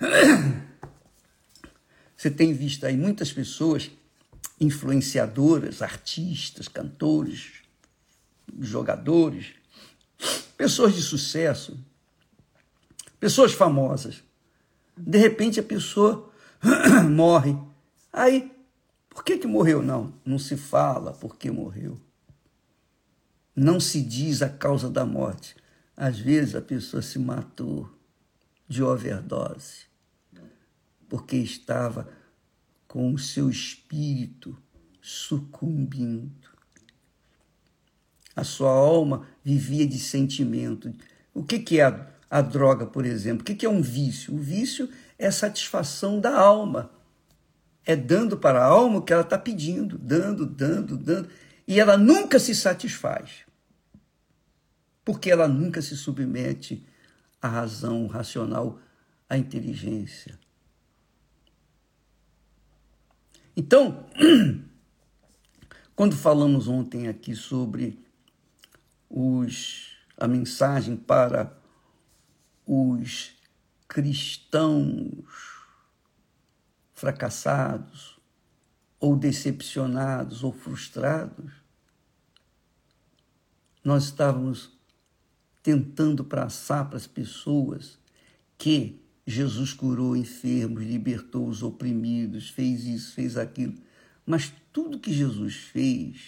Você 2.16 2.30
tem 2.30 2.52
visto 2.52 2.84
aí 2.84 2.96
muitas 2.96 3.32
pessoas 3.32 3.90
influenciadoras, 4.60 5.82
artistas, 5.82 6.66
cantores, 6.66 7.62
jogadores, 8.58 9.54
pessoas 10.56 10.94
de 10.94 11.02
sucesso, 11.02 11.78
pessoas 13.20 13.52
famosas. 13.52 14.22
De 14.96 15.18
repente 15.18 15.60
a 15.60 15.62
pessoa 15.62 16.32
morre. 17.10 17.56
Aí, 18.12 18.50
por 19.10 19.22
que, 19.22 19.38
que 19.38 19.46
morreu? 19.46 19.82
Não, 19.82 20.14
não 20.24 20.38
se 20.38 20.56
fala 20.56 21.12
por 21.12 21.36
que 21.36 21.50
morreu. 21.50 22.00
Não 23.54 23.78
se 23.80 24.02
diz 24.02 24.42
a 24.42 24.48
causa 24.48 24.88
da 24.90 25.04
morte. 25.04 25.54
Às 25.96 26.18
vezes 26.18 26.54
a 26.54 26.60
pessoa 26.60 27.02
se 27.02 27.18
matou 27.18 27.90
de 28.68 28.82
overdose, 28.82 29.86
porque 31.08 31.36
estava 31.36 32.08
com 32.88 33.12
o 33.12 33.18
seu 33.18 33.48
espírito 33.48 34.56
sucumbindo. 35.00 36.48
A 38.34 38.44
sua 38.44 38.70
alma 38.70 39.26
vivia 39.42 39.86
de 39.86 39.98
sentimento. 39.98 40.92
O 41.32 41.44
que, 41.44 41.80
é 41.80 42.06
a, 42.30 42.42
droga, 42.42 42.86
por 42.86 43.06
exemplo? 43.06 43.42
O 43.42 43.44
que, 43.44 43.54
que 43.54 43.64
é 43.64 43.68
um 43.68 43.80
vício? 43.80 44.34
O 44.34 44.38
vício 44.38 44.90
é 45.18 45.30
satisfação 45.30 46.20
da 46.20 46.36
alma. 46.36 46.90
É 47.84 47.94
dando 47.94 48.36
para 48.36 48.60
a 48.60 48.66
alma 48.66 48.98
o 48.98 49.02
que 49.02 49.12
ela 49.12 49.22
está 49.22 49.38
pedindo, 49.38 49.96
dando, 49.96 50.44
dando, 50.44 50.96
dando. 50.96 51.28
E 51.66 51.78
ela 51.78 51.96
nunca 51.96 52.38
se 52.38 52.54
satisfaz. 52.54 53.44
Porque 55.04 55.30
ela 55.30 55.46
nunca 55.46 55.80
se 55.80 55.96
submete 55.96 56.84
à 57.40 57.48
razão 57.48 58.06
racional, 58.06 58.78
à 59.28 59.36
inteligência. 59.36 60.38
Então, 63.56 64.06
quando 65.96 66.14
falamos 66.14 66.68
ontem 66.68 67.08
aqui 67.08 67.34
sobre 67.34 68.04
os, 69.08 69.96
a 70.16 70.28
mensagem 70.28 70.96
para 70.96 71.56
os 72.66 73.34
cristãos 73.88 75.56
fracassados, 76.92 78.16
ou 78.98 79.16
decepcionados, 79.16 80.42
ou 80.42 80.52
frustrados, 80.52 81.52
nós 83.84 84.04
estávamos 84.04 84.75
tentando 85.66 86.22
passar 86.22 86.84
para 86.84 86.96
as 86.96 87.08
pessoas 87.08 87.98
que 88.56 89.00
Jesus 89.26 89.72
curou 89.72 90.16
enfermos, 90.16 90.84
libertou 90.84 91.48
os 91.48 91.60
oprimidos, 91.60 92.50
fez 92.50 92.84
isso, 92.84 93.12
fez 93.14 93.36
aquilo. 93.36 93.74
Mas 94.24 94.52
tudo 94.72 95.00
que 95.00 95.12
Jesus 95.12 95.56
fez 95.56 96.20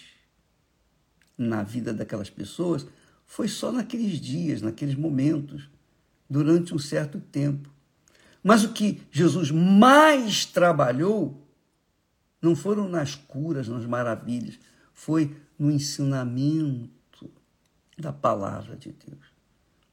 na 1.38 1.62
vida 1.62 1.94
daquelas 1.94 2.28
pessoas 2.28 2.84
foi 3.24 3.46
só 3.46 3.70
naqueles 3.70 4.20
dias, 4.20 4.60
naqueles 4.60 4.96
momentos, 4.96 5.70
durante 6.28 6.74
um 6.74 6.78
certo 6.78 7.20
tempo. 7.20 7.72
Mas 8.42 8.64
o 8.64 8.72
que 8.72 9.02
Jesus 9.08 9.52
mais 9.52 10.46
trabalhou 10.46 11.46
não 12.42 12.56
foram 12.56 12.88
nas 12.88 13.14
curas, 13.14 13.68
nas 13.68 13.86
maravilhas, 13.86 14.58
foi 14.92 15.36
no 15.56 15.70
ensinamento 15.70 16.97
da 17.98 18.12
palavra 18.12 18.76
de 18.76 18.92
Deus. 18.92 19.26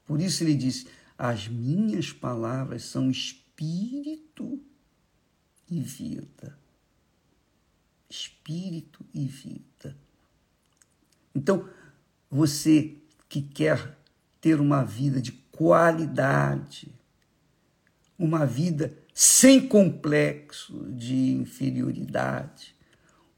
Por 0.05 0.21
isso 0.21 0.43
ele 0.43 0.55
disse: 0.55 0.87
as 1.17 1.47
minhas 1.47 2.11
palavras 2.11 2.83
são 2.83 3.09
espírito 3.09 4.61
e 5.69 5.81
vida. 5.81 6.57
Espírito 8.09 9.05
e 9.13 9.25
vida. 9.25 9.97
Então, 11.33 11.67
você 12.29 12.95
que 13.27 13.41
quer 13.41 13.97
ter 14.39 14.61
uma 14.61 14.83
vida 14.83 15.21
de 15.21 15.31
qualidade, 15.31 16.93
uma 18.17 18.45
vida 18.45 18.95
sem 19.13 19.67
complexo 19.67 20.91
de 20.91 21.31
inferioridade, 21.31 22.75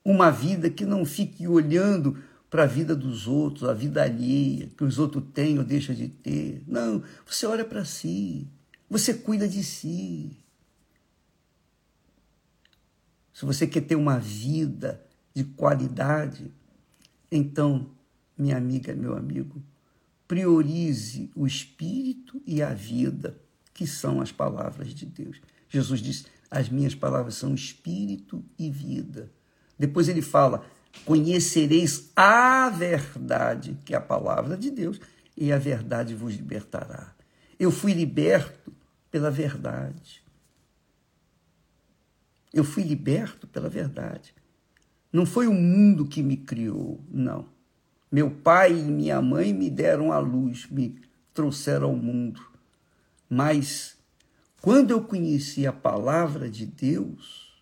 uma 0.03 0.31
vida 0.31 0.69
que 0.69 0.85
não 0.85 1.05
fique 1.05 1.47
olhando 1.47 2.21
para 2.57 2.63
a 2.63 2.67
vida 2.67 2.95
dos 2.95 3.27
outros, 3.27 3.69
a 3.69 3.73
vida 3.75 4.01
alheia, 4.01 4.67
que 4.75 4.83
os 4.83 4.97
outros 4.97 5.23
têm 5.31 5.59
ou 5.59 5.63
deixam 5.63 5.93
de 5.93 6.07
ter. 6.07 6.63
Não, 6.65 7.03
você 7.23 7.45
olha 7.45 7.63
para 7.63 7.85
si, 7.85 8.47
você 8.89 9.13
cuida 9.13 9.47
de 9.47 9.63
si. 9.63 10.35
Se 13.31 13.45
você 13.45 13.67
quer 13.67 13.81
ter 13.81 13.95
uma 13.95 14.17
vida 14.17 15.05
de 15.35 15.43
qualidade, 15.43 16.51
então, 17.31 17.91
minha 18.35 18.57
amiga, 18.57 18.95
meu 18.95 19.15
amigo, 19.15 19.61
priorize 20.27 21.29
o 21.35 21.45
espírito 21.45 22.41
e 22.43 22.63
a 22.63 22.73
vida, 22.73 23.39
que 23.71 23.85
são 23.85 24.19
as 24.19 24.31
palavras 24.31 24.95
de 24.95 25.05
Deus. 25.05 25.39
Jesus 25.69 25.99
disse: 25.99 26.25
As 26.49 26.69
minhas 26.69 26.95
palavras 26.95 27.35
são 27.35 27.53
espírito 27.53 28.43
e 28.57 28.67
vida. 28.71 29.31
Depois 29.77 30.09
ele 30.09 30.23
fala: 30.23 30.65
Conhecereis 31.05 32.11
a 32.15 32.69
verdade, 32.69 33.77
que 33.85 33.93
é 33.93 33.97
a 33.97 34.01
palavra 34.01 34.57
de 34.57 34.69
Deus, 34.69 34.99
e 35.35 35.51
a 35.51 35.57
verdade 35.57 36.15
vos 36.15 36.35
libertará. 36.35 37.15
Eu 37.59 37.71
fui 37.71 37.93
liberto 37.93 38.73
pela 39.09 39.31
verdade. 39.31 40.23
Eu 42.53 42.63
fui 42.63 42.83
liberto 42.83 43.47
pela 43.47 43.69
verdade. 43.69 44.33
Não 45.11 45.25
foi 45.25 45.47
o 45.47 45.53
mundo 45.53 46.05
que 46.05 46.21
me 46.21 46.37
criou, 46.37 47.01
não. 47.09 47.47
Meu 48.11 48.31
pai 48.31 48.71
e 48.71 48.83
minha 48.83 49.21
mãe 49.21 49.53
me 49.53 49.69
deram 49.69 50.11
a 50.11 50.19
luz, 50.19 50.67
me 50.69 50.99
trouxeram 51.33 51.89
ao 51.89 51.95
mundo. 51.95 52.41
Mas 53.29 53.97
quando 54.61 54.91
eu 54.91 55.03
conheci 55.03 55.67
a 55.67 55.73
palavra 55.73 56.49
de 56.49 56.65
Deus, 56.65 57.61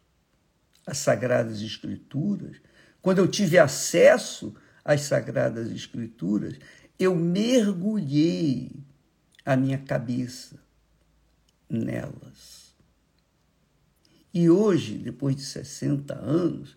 as 0.86 0.98
sagradas 1.00 1.62
escrituras, 1.62 2.58
quando 3.06 3.20
eu 3.20 3.28
tive 3.28 3.60
acesso 3.60 4.56
às 4.84 5.02
Sagradas 5.02 5.70
Escrituras, 5.70 6.58
eu 6.98 7.16
mergulhei 7.16 8.72
a 9.46 9.56
minha 9.56 9.78
cabeça 9.78 10.60
nelas. 11.70 12.74
E 14.34 14.50
hoje, 14.50 14.98
depois 14.98 15.36
de 15.36 15.44
60 15.44 16.16
anos, 16.16 16.76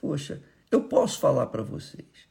poxa, 0.00 0.42
eu 0.68 0.82
posso 0.82 1.20
falar 1.20 1.46
para 1.46 1.62
vocês. 1.62 2.28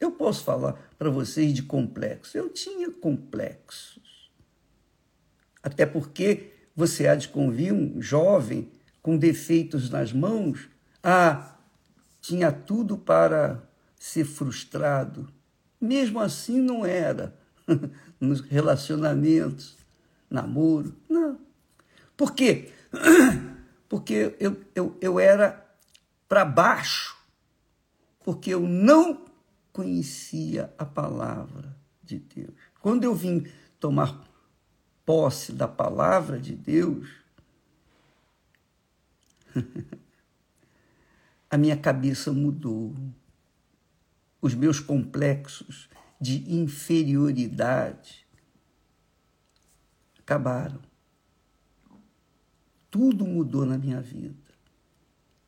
Eu 0.00 0.12
posso 0.12 0.44
falar 0.44 0.72
para 0.98 1.10
vocês 1.10 1.52
de 1.52 1.62
complexos. 1.62 2.34
Eu 2.34 2.48
tinha 2.48 2.90
complexos. 2.90 4.32
Até 5.62 5.84
porque 5.84 6.50
você 6.74 7.06
há 7.06 7.14
de 7.14 7.28
convir 7.28 7.74
um 7.74 8.00
jovem 8.00 8.72
com 9.02 9.18
defeitos 9.18 9.90
nas 9.90 10.14
mãos. 10.14 10.66
Ah, 11.02 11.56
tinha 12.28 12.52
tudo 12.52 12.98
para 12.98 13.62
ser 13.98 14.24
frustrado. 14.24 15.32
Mesmo 15.80 16.20
assim, 16.20 16.60
não 16.60 16.84
era. 16.84 17.34
Nos 18.20 18.40
relacionamentos, 18.42 19.78
namoro, 20.28 20.94
não. 21.08 21.40
Por 22.14 22.34
quê? 22.34 22.70
Porque 23.88 24.36
eu, 24.38 24.62
eu, 24.74 24.98
eu 25.00 25.18
era 25.18 25.66
para 26.28 26.44
baixo, 26.44 27.16
porque 28.22 28.52
eu 28.52 28.60
não 28.60 29.24
conhecia 29.72 30.70
a 30.76 30.84
palavra 30.84 31.74
de 32.02 32.18
Deus. 32.18 32.52
Quando 32.82 33.04
eu 33.04 33.14
vim 33.14 33.50
tomar 33.80 34.28
posse 35.06 35.52
da 35.52 35.66
palavra 35.66 36.38
de 36.38 36.54
Deus, 36.54 37.08
a 41.50 41.56
minha 41.56 41.76
cabeça 41.76 42.32
mudou. 42.32 42.94
Os 44.40 44.54
meus 44.54 44.78
complexos 44.80 45.88
de 46.20 46.52
inferioridade 46.54 48.26
acabaram. 50.18 50.80
Tudo 52.90 53.26
mudou 53.26 53.64
na 53.64 53.78
minha 53.78 54.00
vida. 54.00 54.36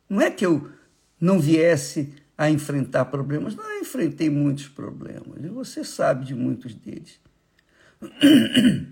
Não 0.09 0.19
é 0.21 0.29
que 0.29 0.45
eu 0.45 0.71
não 1.19 1.39
viesse 1.39 2.13
a 2.37 2.49
enfrentar 2.49 3.05
problemas, 3.05 3.55
não, 3.55 3.63
eu 3.71 3.81
enfrentei 3.81 4.29
muitos 4.29 4.67
problemas, 4.67 5.43
e 5.43 5.47
você 5.47 5.83
sabe 5.83 6.25
de 6.25 6.33
muitos 6.33 6.73
deles. 6.73 7.19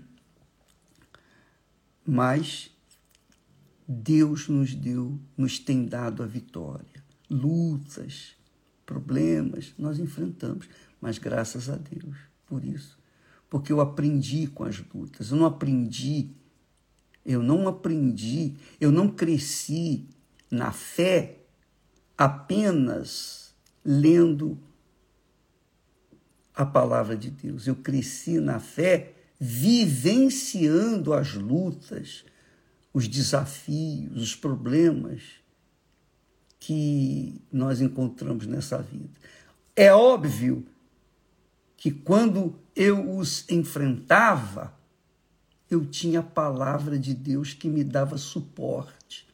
Mas 2.06 2.70
Deus 3.86 4.48
nos 4.48 4.72
deu, 4.72 5.18
nos 5.36 5.58
tem 5.58 5.84
dado 5.84 6.22
a 6.22 6.26
vitória. 6.26 6.99
Lutas, 7.30 8.36
problemas, 8.84 9.72
nós 9.78 9.98
enfrentamos, 10.00 10.68
mas 11.00 11.16
graças 11.16 11.70
a 11.70 11.76
Deus 11.76 12.16
por 12.46 12.64
isso. 12.64 12.98
Porque 13.48 13.72
eu 13.72 13.80
aprendi 13.80 14.46
com 14.48 14.64
as 14.64 14.82
lutas, 14.92 15.30
eu 15.30 15.36
não 15.36 15.46
aprendi, 15.46 16.30
eu 17.24 17.42
não 17.42 17.68
aprendi, 17.68 18.56
eu 18.80 18.90
não 18.90 19.08
cresci 19.08 20.08
na 20.50 20.72
fé 20.72 21.38
apenas 22.18 23.54
lendo 23.84 24.58
a 26.54 26.66
palavra 26.66 27.16
de 27.16 27.30
Deus. 27.30 27.66
Eu 27.66 27.76
cresci 27.76 28.38
na 28.38 28.58
fé 28.58 29.14
vivenciando 29.38 31.14
as 31.14 31.34
lutas, 31.34 32.24
os 32.92 33.08
desafios, 33.08 34.20
os 34.20 34.34
problemas 34.34 35.39
que 36.60 37.40
nós 37.50 37.80
encontramos 37.80 38.46
nessa 38.46 38.78
vida. 38.78 39.10
É 39.74 39.92
óbvio 39.92 40.66
que 41.76 41.90
quando 41.90 42.54
eu 42.76 43.16
os 43.16 43.48
enfrentava, 43.50 44.78
eu 45.70 45.86
tinha 45.86 46.20
a 46.20 46.22
palavra 46.22 46.98
de 46.98 47.14
Deus 47.14 47.54
que 47.54 47.68
me 47.68 47.82
dava 47.82 48.18
suporte. 48.18 49.26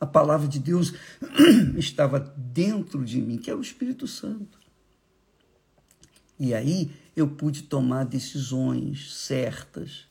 A 0.00 0.06
palavra 0.06 0.48
de 0.48 0.58
Deus 0.58 0.94
estava 1.76 2.18
dentro 2.18 3.04
de 3.04 3.20
mim, 3.20 3.36
que 3.36 3.50
é 3.50 3.54
o 3.54 3.60
Espírito 3.60 4.06
Santo. 4.06 4.58
E 6.38 6.54
aí 6.54 6.90
eu 7.14 7.28
pude 7.28 7.64
tomar 7.64 8.04
decisões 8.04 9.14
certas 9.14 10.06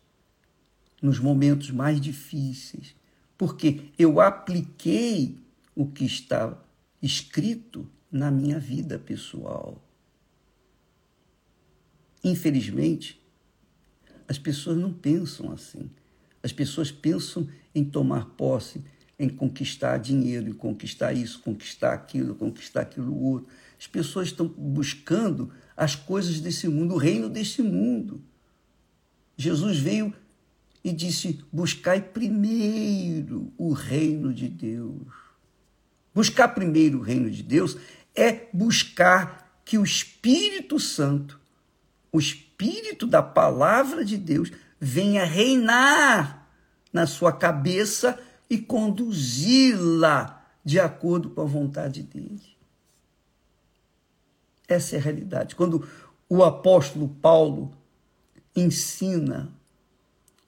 nos 1.01 1.19
momentos 1.19 1.71
mais 1.71 1.99
difíceis, 1.99 2.95
porque 3.37 3.89
eu 3.97 4.19
apliquei 4.19 5.44
o 5.75 5.85
que 5.85 6.05
está 6.05 6.57
escrito 7.01 7.89
na 8.11 8.31
minha 8.31 8.57
vida 8.57 8.97
pessoal. 8.97 9.83
Infelizmente, 12.23 13.21
as 14.27 14.39
pessoas 14.39 14.77
não 14.77 14.91
pensam 14.91 15.51
assim. 15.51 15.89
As 16.41 16.51
pessoas 16.51 16.91
pensam 16.91 17.47
em 17.73 17.83
tomar 17.83 18.25
posse, 18.37 18.83
em 19.17 19.29
conquistar 19.29 19.97
dinheiro, 19.97 20.49
em 20.49 20.53
conquistar 20.53 21.13
isso, 21.13 21.41
conquistar 21.41 21.93
aquilo, 21.93 22.35
conquistar 22.35 22.81
aquilo 22.81 23.15
outro. 23.21 23.47
As 23.79 23.87
pessoas 23.87 24.27
estão 24.27 24.47
buscando 24.47 25.51
as 25.75 25.95
coisas 25.95 26.39
desse 26.39 26.67
mundo, 26.67 26.95
o 26.95 26.97
reino 26.97 27.29
desse 27.29 27.61
mundo. 27.61 28.23
Jesus 29.37 29.77
veio 29.77 30.13
e 30.83 30.91
disse: 30.91 31.39
Buscai 31.51 32.01
primeiro 32.01 33.51
o 33.57 33.73
reino 33.73 34.33
de 34.33 34.47
Deus. 34.47 35.24
Buscar 36.15 36.47
primeiro 36.47 36.99
o 36.99 37.01
reino 37.01 37.29
de 37.29 37.43
Deus 37.43 37.77
é 38.15 38.47
buscar 38.53 39.59
que 39.65 39.77
o 39.77 39.83
Espírito 39.83 40.79
Santo, 40.79 41.37
o 42.09 42.17
Espírito 42.17 43.05
da 43.05 43.21
palavra 43.21 44.05
de 44.05 44.15
Deus, 44.15 44.49
venha 44.79 45.25
reinar 45.25 46.47
na 46.93 47.05
sua 47.05 47.33
cabeça 47.33 48.17
e 48.49 48.57
conduzi-la 48.57 50.41
de 50.63 50.79
acordo 50.79 51.29
com 51.31 51.41
a 51.41 51.45
vontade 51.45 52.01
dele. 52.01 52.55
Essa 54.69 54.95
é 54.95 54.99
a 54.99 55.01
realidade. 55.01 55.53
Quando 55.53 55.85
o 56.29 56.45
apóstolo 56.45 57.09
Paulo 57.09 57.75
ensina 58.55 59.51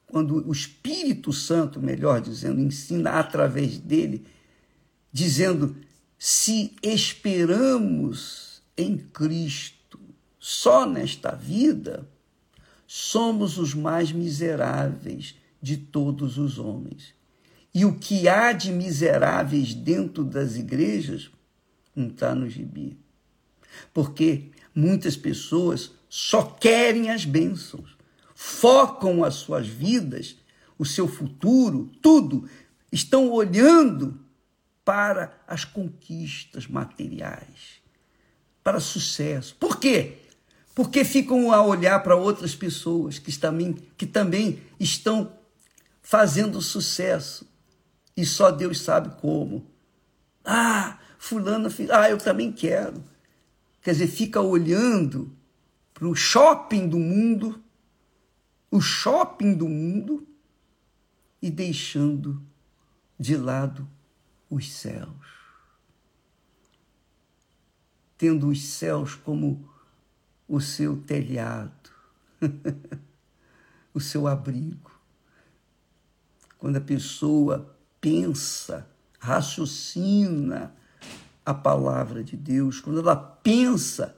quando 0.06 0.48
o 0.48 0.52
Espírito 0.52 1.30
Santo, 1.34 1.82
melhor 1.82 2.22
dizendo, 2.22 2.58
ensina 2.58 3.10
através 3.10 3.78
dele, 3.78 4.24
dizendo: 5.12 5.76
se 6.18 6.74
esperamos 6.82 8.62
em 8.76 8.96
Cristo 8.96 10.00
só 10.38 10.86
nesta 10.86 11.34
vida, 11.34 12.08
somos 12.86 13.58
os 13.58 13.74
mais 13.74 14.12
miseráveis 14.12 15.36
de 15.60 15.76
todos 15.76 16.38
os 16.38 16.58
homens. 16.58 17.14
E 17.74 17.84
o 17.84 17.98
que 17.98 18.28
há 18.28 18.52
de 18.52 18.72
miseráveis 18.72 19.74
dentro 19.74 20.24
das 20.24 20.56
igrejas 20.56 21.30
não 21.94 22.08
está 22.08 22.34
no 22.34 22.48
gibi. 22.48 22.98
Porque 23.92 24.50
muitas 24.74 25.16
pessoas 25.16 25.92
só 26.08 26.42
querem 26.42 27.10
as 27.10 27.24
bênçãos 27.24 27.98
focam 28.40 29.24
as 29.24 29.34
suas 29.34 29.66
vidas, 29.66 30.36
o 30.78 30.86
seu 30.86 31.08
futuro, 31.08 31.90
tudo, 32.00 32.48
estão 32.92 33.32
olhando 33.32 34.20
para 34.88 35.38
as 35.46 35.66
conquistas 35.66 36.66
materiais, 36.66 37.82
para 38.64 38.80
sucesso. 38.80 39.54
Por 39.56 39.78
quê? 39.78 40.16
Porque 40.74 41.04
ficam 41.04 41.52
a 41.52 41.62
olhar 41.62 42.02
para 42.02 42.16
outras 42.16 42.54
pessoas 42.54 43.18
que 43.18 43.30
também, 43.36 43.74
que 43.98 44.06
também 44.06 44.62
estão 44.80 45.30
fazendo 46.00 46.62
sucesso 46.62 47.46
e 48.16 48.24
só 48.24 48.50
Deus 48.50 48.80
sabe 48.80 49.20
como. 49.20 49.70
Ah, 50.42 50.98
fulano, 51.18 51.68
ah, 51.92 52.08
eu 52.08 52.16
também 52.16 52.50
quero. 52.50 53.04
Quer 53.82 53.90
dizer, 53.90 54.06
fica 54.06 54.40
olhando 54.40 55.36
para 55.92 56.08
o 56.08 56.14
shopping 56.14 56.88
do 56.88 56.98
mundo 56.98 57.62
o 58.70 58.80
shopping 58.80 59.54
do 59.54 59.68
mundo 59.68 60.26
e 61.42 61.50
deixando 61.50 62.42
de 63.20 63.36
lado 63.36 63.86
os 64.50 64.72
céus. 64.72 65.38
Tendo 68.16 68.48
os 68.48 68.64
céus 68.64 69.14
como 69.14 69.68
o 70.48 70.60
seu 70.60 70.96
telhado, 70.96 71.90
o 73.92 74.00
seu 74.00 74.26
abrigo. 74.26 74.90
Quando 76.58 76.76
a 76.76 76.80
pessoa 76.80 77.76
pensa, 78.00 78.88
raciocina 79.18 80.74
a 81.44 81.54
palavra 81.54 82.22
de 82.24 82.36
Deus, 82.36 82.80
quando 82.80 83.00
ela 83.00 83.16
pensa 83.16 84.16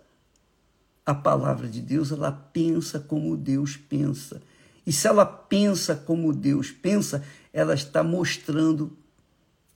a 1.05 1.14
palavra 1.14 1.69
de 1.69 1.81
Deus, 1.81 2.11
ela 2.12 2.33
pensa 2.33 3.01
como 3.01 3.37
Deus 3.37 3.77
pensa. 3.77 4.40
E 4.87 4.93
se 4.93 5.07
ela 5.07 5.27
pensa 5.27 5.95
como 5.95 6.33
Deus 6.33 6.71
pensa, 6.71 7.25
ela 7.53 7.75
está 7.75 8.03
mostrando 8.03 8.97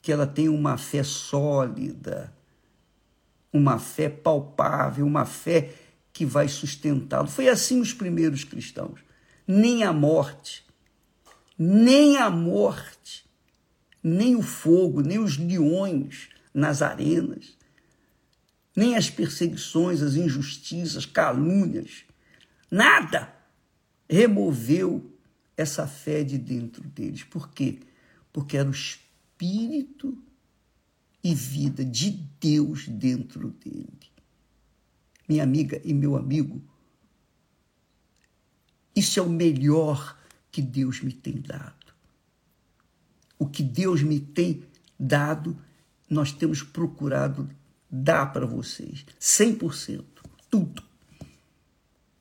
que 0.04 0.12
ela 0.12 0.26
tem 0.26 0.50
uma 0.50 0.76
fé 0.76 1.02
sólida, 1.02 2.30
uma 3.50 3.78
fé 3.78 4.06
palpável, 4.10 5.06
uma 5.06 5.24
fé 5.24 5.72
que 6.12 6.26
vai 6.26 6.46
sustentá-lo. 6.46 7.26
Foi 7.26 7.48
assim 7.48 7.80
os 7.80 7.94
primeiros 7.94 8.44
cristãos. 8.44 9.00
Nem 9.48 9.82
a 9.82 9.94
morte, 9.94 10.62
nem 11.58 12.18
a 12.18 12.28
morte, 12.28 13.24
nem 14.02 14.36
o 14.36 14.42
fogo, 14.42 15.00
nem 15.00 15.18
os 15.18 15.38
leões 15.38 16.28
nas 16.52 16.82
arenas, 16.82 17.56
nem 18.76 18.96
as 18.96 19.08
perseguições, 19.08 20.02
as 20.02 20.16
injustiças, 20.16 21.06
calúnias, 21.06 22.04
nada 22.70 23.34
removeu 24.06 25.10
essa 25.56 25.86
fé 25.86 26.22
de 26.22 26.36
dentro 26.36 26.82
deles. 26.82 27.22
Por 27.22 27.48
quê? 27.48 27.78
Porque 28.30 28.58
era 28.58 28.68
o 28.68 28.72
espírito 28.72 29.03
e 31.22 31.34
vida 31.34 31.84
de 31.84 32.10
Deus 32.40 32.88
dentro 32.88 33.50
dele. 33.50 33.88
Minha 35.28 35.42
amiga 35.42 35.80
e 35.84 35.92
meu 35.94 36.16
amigo, 36.16 36.62
isso 38.94 39.18
é 39.18 39.22
o 39.22 39.28
melhor 39.28 40.18
que 40.50 40.62
Deus 40.62 41.00
me 41.00 41.12
tem 41.12 41.40
dado. 41.40 41.94
O 43.38 43.46
que 43.46 43.62
Deus 43.62 44.02
me 44.02 44.20
tem 44.20 44.62
dado, 44.98 45.58
nós 46.08 46.32
temos 46.32 46.62
procurado 46.62 47.48
dá 47.90 48.26
para 48.26 48.44
vocês 48.44 49.06
100%, 49.20 50.04
tudo. 50.50 50.82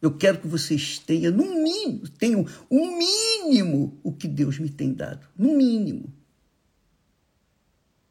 Eu 0.02 0.16
quero 0.16 0.40
que 0.40 0.48
vocês 0.48 1.00
tenham, 1.00 1.32
no 1.32 1.64
mínimo, 1.64 2.08
tenham 2.10 2.46
o 2.70 2.98
mínimo 2.98 4.00
o 4.04 4.12
que 4.12 4.28
Deus 4.28 4.60
me 4.60 4.70
tem 4.70 4.94
dado. 4.94 5.26
No 5.38 5.56
mínimo. 5.56 6.14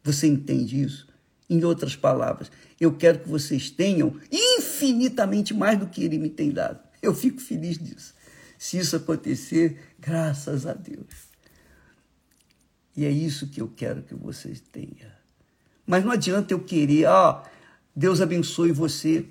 Você 0.03 0.27
entende 0.27 0.83
isso? 0.83 1.07
Em 1.49 1.63
outras 1.65 1.95
palavras, 1.95 2.51
eu 2.81 2.95
quero 2.97 3.21
que 3.21 3.29
vocês 3.29 3.71
tenham 3.71 4.19
infinitamente 4.31 5.53
mais 5.53 5.79
do 5.79 5.87
que 5.87 6.03
Ele 6.03 6.19
me 6.19 6.31
tem 6.31 6.51
dado. 6.51 6.81
Eu 7.01 7.15
fico 7.15 7.41
feliz 7.41 7.79
disso. 7.79 8.15
Se 8.59 8.79
isso 8.79 8.97
acontecer, 8.97 9.79
graças 9.99 10.67
a 10.67 10.73
Deus. 10.73 11.33
E 12.97 13.05
é 13.05 13.11
isso 13.11 13.49
que 13.49 13.61
eu 13.61 13.69
quero 13.69 14.03
que 14.03 14.15
vocês 14.15 14.61
tenham. 14.61 15.11
Mas 15.87 16.05
não 16.05 16.13
adianta 16.13 16.55
eu 16.55 16.61
querer, 16.61 17.07
ó, 17.07 17.43
oh, 17.43 17.49
Deus 17.95 18.21
abençoe 18.21 18.73
você. 18.73 19.27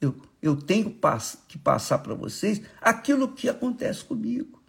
Eu, 0.00 0.20
eu 0.40 0.56
tenho 0.56 0.96
que 1.46 1.58
passar 1.58 1.98
para 1.98 2.14
vocês 2.14 2.60
aquilo 2.80 3.32
que 3.32 3.48
acontece 3.48 4.04
comigo. 4.04 4.62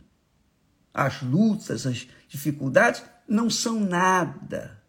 As 0.94 1.22
lutas, 1.22 1.88
as 1.88 2.08
dificuldades 2.28 3.04
não 3.28 3.50
são 3.50 3.80
nada, 3.80 4.82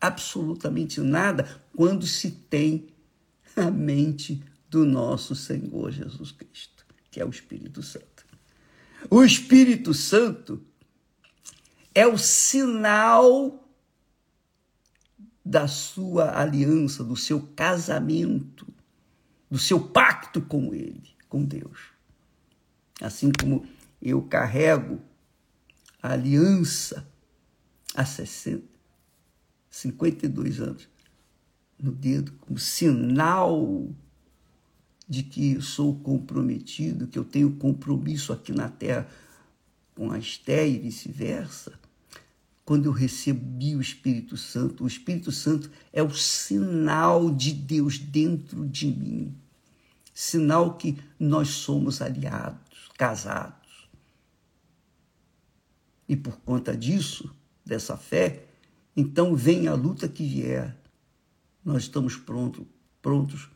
absolutamente 0.00 1.00
nada, 1.00 1.62
quando 1.76 2.06
se 2.06 2.30
tem 2.30 2.88
a 3.56 3.70
mente 3.70 4.42
do 4.68 4.84
nosso 4.84 5.34
Senhor 5.34 5.90
Jesus 5.90 6.32
Cristo, 6.32 6.84
que 7.10 7.20
é 7.20 7.24
o 7.24 7.30
Espírito 7.30 7.82
Santo. 7.82 8.26
O 9.10 9.22
Espírito 9.22 9.94
Santo 9.94 10.62
é 11.94 12.06
o 12.06 12.18
sinal 12.18 13.68
da 15.44 15.68
sua 15.68 16.40
aliança, 16.40 17.04
do 17.04 17.14
seu 17.14 17.40
casamento, 17.54 18.66
do 19.50 19.58
seu 19.58 19.78
pacto 19.78 20.40
com 20.40 20.74
Ele, 20.74 21.14
com 21.28 21.44
Deus. 21.44 21.92
Assim 23.00 23.30
como 23.30 23.66
eu 24.00 24.22
carrego 24.22 25.00
a 26.02 26.12
aliança 26.12 27.06
há 27.94 28.04
60, 28.04 28.62
52 29.70 30.60
anos 30.60 30.88
no 31.78 31.92
dedo, 31.92 32.32
como 32.40 32.58
sinal 32.58 33.88
de 35.08 35.22
que 35.22 35.60
sou 35.60 35.98
comprometido, 36.00 37.06
que 37.06 37.18
eu 37.18 37.24
tenho 37.24 37.56
compromisso 37.56 38.32
aqui 38.32 38.52
na 38.52 38.68
terra 38.68 39.08
com 39.94 40.10
a 40.10 40.18
Esté 40.18 40.66
e 40.66 40.78
vice-versa, 40.78 41.78
quando 42.64 42.86
eu 42.86 42.92
recebi 42.92 43.76
o 43.76 43.80
Espírito 43.80 44.36
Santo, 44.36 44.84
o 44.84 44.86
Espírito 44.86 45.30
Santo 45.30 45.70
é 45.92 46.02
o 46.02 46.10
sinal 46.10 47.30
de 47.30 47.52
Deus 47.52 47.98
dentro 47.98 48.66
de 48.66 48.86
mim, 48.86 49.34
sinal 50.14 50.76
que 50.76 50.96
nós 51.18 51.48
somos 51.48 52.00
aliados, 52.00 52.90
casados. 52.96 53.90
E 56.08 56.16
por 56.16 56.36
conta 56.40 56.74
disso, 56.76 57.34
dessa 57.64 57.96
fé, 57.96 58.44
então 58.96 59.34
vem 59.34 59.66
a 59.66 59.74
luta 59.74 60.08
que 60.08 60.22
vier. 60.22 60.76
Nós 61.64 61.84
estamos 61.84 62.16
prontos, 62.16 62.64
prontos 63.00 63.48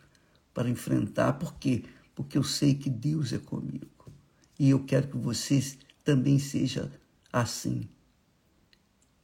para 0.53 0.68
enfrentar. 0.68 1.35
Por 1.35 1.55
quê? 1.55 1.85
Porque 2.14 2.38
eu 2.38 2.42
sei 2.42 2.75
que 2.75 2.90
Deus 2.90 3.33
é 3.33 3.38
comigo. 3.38 3.87
E 4.59 4.71
eu 4.71 4.81
quero 4.81 5.09
que 5.09 5.16
você 5.16 5.62
também 6.03 6.38
seja 6.38 6.90
assim. 7.33 7.88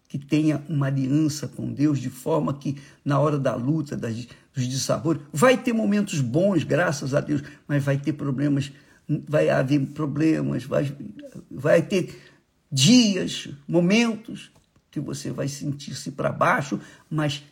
Que 0.06 0.18
tenha 0.18 0.64
uma 0.68 0.86
aliança 0.86 1.48
com 1.48 1.72
Deus 1.72 1.98
de 1.98 2.10
forma 2.10 2.54
que 2.54 2.80
na 3.04 3.18
hora 3.18 3.38
da 3.38 3.56
luta, 3.56 3.96
das, 3.96 4.28
dos 4.54 4.68
dissabores, 4.68 5.22
vai 5.32 5.60
ter 5.60 5.72
momentos 5.72 6.20
bons, 6.20 6.62
graças 6.62 7.14
a 7.14 7.20
Deus, 7.20 7.42
mas 7.66 7.82
vai 7.82 7.98
ter 7.98 8.12
problemas, 8.12 8.70
vai 9.26 9.48
haver 9.48 9.84
problemas, 9.86 10.62
vai, 10.64 10.96
vai 11.50 11.82
ter 11.82 12.16
dias, 12.70 13.48
momentos 13.66 14.52
que 14.94 15.00
você 15.00 15.32
vai 15.32 15.48
sentir-se 15.48 16.12
para 16.12 16.30
baixo, 16.30 16.80
mas 17.10 17.42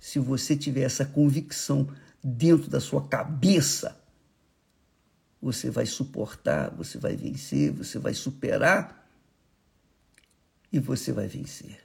se 0.00 0.18
você 0.18 0.56
tiver 0.56 0.80
essa 0.80 1.04
convicção 1.04 1.88
dentro 2.22 2.68
da 2.68 2.80
sua 2.80 3.06
cabeça, 3.06 3.96
você 5.40 5.70
vai 5.70 5.86
suportar, 5.86 6.74
você 6.74 6.98
vai 6.98 7.14
vencer, 7.14 7.70
você 7.70 8.00
vai 8.00 8.14
superar 8.14 9.08
e 10.72 10.80
você 10.80 11.12
vai 11.12 11.28
vencer. 11.28 11.78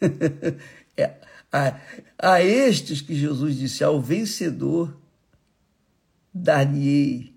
é, 0.96 1.20
a, 1.50 1.80
a 2.16 2.40
estes 2.40 3.00
que 3.00 3.16
Jesus 3.16 3.56
disse: 3.56 3.82
ao 3.82 4.00
vencedor, 4.00 4.96
dar-lhe 6.32 7.36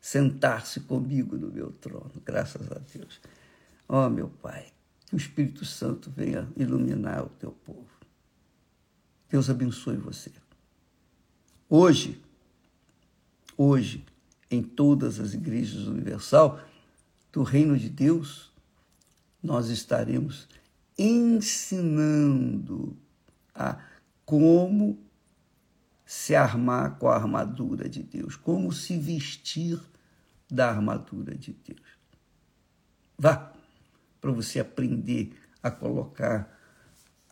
sentar-se 0.00 0.80
comigo 0.80 1.36
no 1.36 1.52
meu 1.52 1.70
trono, 1.70 2.20
graças 2.24 2.68
a 2.72 2.80
Deus. 2.92 3.20
Ó 3.88 4.06
oh, 4.06 4.10
meu 4.10 4.28
Pai, 4.28 4.72
que 5.12 5.16
o 5.16 5.18
Espírito 5.18 5.66
Santo 5.66 6.10
venha 6.10 6.50
iluminar 6.56 7.22
o 7.22 7.28
teu 7.28 7.52
povo. 7.52 7.86
Deus 9.28 9.50
abençoe 9.50 9.98
você. 9.98 10.32
Hoje, 11.68 12.18
hoje, 13.54 14.06
em 14.50 14.62
todas 14.62 15.20
as 15.20 15.34
igrejas 15.34 15.86
universal 15.86 16.58
do 17.30 17.42
Reino 17.42 17.78
de 17.78 17.90
Deus, 17.90 18.50
nós 19.42 19.68
estaremos 19.68 20.48
ensinando 20.96 22.96
a 23.54 23.84
como 24.24 24.98
se 26.06 26.34
armar 26.34 26.98
com 26.98 27.08
a 27.08 27.16
armadura 27.16 27.86
de 27.86 28.02
Deus, 28.02 28.34
como 28.34 28.72
se 28.72 28.96
vestir 28.96 29.78
da 30.50 30.70
armadura 30.70 31.34
de 31.34 31.52
Deus. 31.52 31.98
Vá 33.18 33.51
para 34.22 34.30
você 34.30 34.60
aprender 34.60 35.32
a 35.60 35.70
colocar 35.70 36.56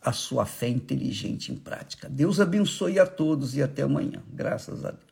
a 0.03 0.11
sua 0.11 0.45
fé 0.45 0.67
inteligente 0.67 1.51
em 1.51 1.55
prática. 1.55 2.09
Deus 2.09 2.39
abençoe 2.41 2.99
a 2.99 3.07
todos 3.07 3.55
e 3.55 3.63
até 3.63 3.83
amanhã. 3.83 4.21
Graças 4.27 4.83
a 4.83 4.91
Deus. 4.91 5.10